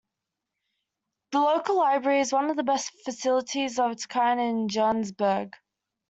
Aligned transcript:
The 1.31 1.39
local 1.39 1.77
library 1.77 2.21
is 2.21 2.33
one 2.33 2.49
of 2.49 2.55
the 2.57 2.63
best 2.63 2.89
facilities 3.05 3.77
of 3.77 3.91
its 3.91 4.07
kind 4.07 4.39
in 4.39 4.67
Johannesburg. 4.67 5.53